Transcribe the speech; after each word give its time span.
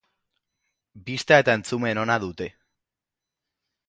Bista 1.09 1.37
eta 1.43 1.55
entzumen 1.59 2.01
ona 2.05 2.15
dute. 2.23 2.47